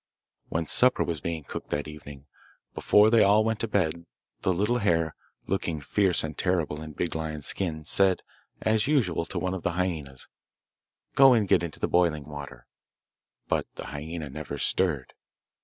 [0.49, 2.25] When supper was being cooked that evening,
[2.73, 4.07] before they all went to bed,
[4.41, 5.13] the little hare,
[5.45, 8.23] looking fierce and terrible in Big Lion's skin, said
[8.63, 10.27] as usual to one of the hyaenas
[11.13, 12.65] 'Go and get into the boiling water.'
[13.47, 15.13] But the hyaena never stirred.